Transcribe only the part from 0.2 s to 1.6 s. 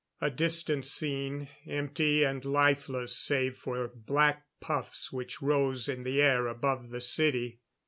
distant scene,